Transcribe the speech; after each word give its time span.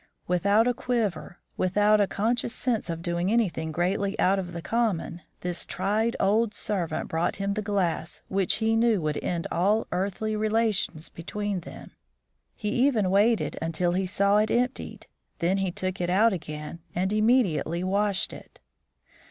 Without 0.25 0.67
a 0.67 0.73
quiver, 0.73 1.37
without 1.57 2.01
a 2.01 2.07
conscious 2.07 2.55
sense 2.55 2.89
of 2.89 3.03
doing 3.03 3.31
anything 3.31 3.71
greatly 3.71 4.19
out 4.19 4.39
of 4.39 4.51
the 4.51 4.59
common, 4.63 5.21
this 5.41 5.63
tried 5.63 6.15
old 6.19 6.55
servant 6.55 7.07
brought 7.07 7.35
him 7.35 7.53
the 7.53 7.61
glass 7.61 8.23
which 8.27 8.55
he 8.55 8.75
knew 8.75 8.99
would 8.99 9.23
end 9.23 9.45
all 9.51 9.85
earthly 9.91 10.35
relations 10.35 11.09
between 11.09 11.59
them. 11.59 11.91
He 12.55 12.69
even 12.87 13.11
waited 13.11 13.59
until 13.61 13.91
he 13.91 14.07
saw 14.07 14.39
it 14.39 14.49
emptied, 14.49 15.05
then 15.37 15.57
he 15.59 15.71
took 15.71 16.01
it 16.01 16.09
out 16.09 16.33
again 16.33 16.79
and 16.95 17.13
immediately 17.13 17.83
washed 17.83 18.33
it. 18.33 18.59